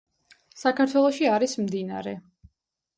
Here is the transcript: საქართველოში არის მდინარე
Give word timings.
საქართველოში 0.61 1.31
არის 1.35 1.57
მდინარე 1.67 2.19